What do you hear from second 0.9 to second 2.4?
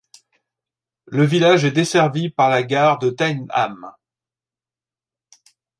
Le village est desservi